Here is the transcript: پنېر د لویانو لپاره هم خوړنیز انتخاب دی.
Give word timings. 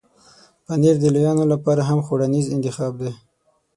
پنېر 0.65 0.95
د 0.99 1.05
لویانو 1.13 1.45
لپاره 1.53 1.81
هم 1.89 1.99
خوړنیز 2.05 2.45
انتخاب 2.55 2.93
دی. 3.03 3.11